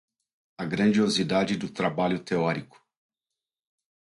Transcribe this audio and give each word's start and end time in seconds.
a 0.57 0.65
grandiosidade 0.65 1.55
do 1.55 1.69
trabalho 1.69 2.17
teórico 2.23 2.83